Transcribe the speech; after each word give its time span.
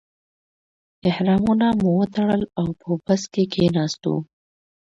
احرامونه 1.09 1.67
مو 1.79 1.89
وتړل 1.99 2.41
او 2.59 2.67
په 2.81 2.87
بس 3.05 3.21
کې 3.33 3.43
کیناستو. 3.53 4.15